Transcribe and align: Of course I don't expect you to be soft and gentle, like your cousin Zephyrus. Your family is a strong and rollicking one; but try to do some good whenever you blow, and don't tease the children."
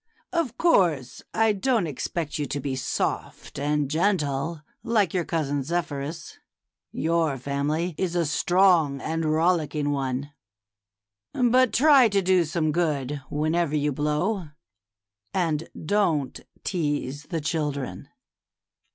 Of 0.33 0.57
course 0.57 1.21
I 1.31 1.53
don't 1.53 1.85
expect 1.85 2.39
you 2.39 2.47
to 2.47 2.59
be 2.59 2.75
soft 2.75 3.59
and 3.59 3.87
gentle, 3.87 4.63
like 4.81 5.13
your 5.13 5.25
cousin 5.25 5.61
Zephyrus. 5.61 6.39
Your 6.91 7.37
family 7.37 7.93
is 7.99 8.15
a 8.15 8.25
strong 8.25 8.99
and 8.99 9.25
rollicking 9.25 9.91
one; 9.91 10.33
but 11.33 11.71
try 11.71 12.09
to 12.09 12.21
do 12.23 12.45
some 12.45 12.71
good 12.71 13.21
whenever 13.29 13.75
you 13.75 13.91
blow, 13.91 14.47
and 15.35 15.69
don't 15.85 16.39
tease 16.63 17.25
the 17.25 17.39
children." 17.39 18.09